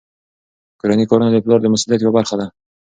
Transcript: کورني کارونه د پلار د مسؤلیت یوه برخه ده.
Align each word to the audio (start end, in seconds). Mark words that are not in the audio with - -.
کورني 0.79 1.05
کارونه 1.09 1.29
د 1.31 1.37
پلار 1.45 1.59
د 1.61 1.67
مسؤلیت 1.73 1.99
یوه 2.01 2.15
برخه 2.17 2.35
ده. 2.39 2.47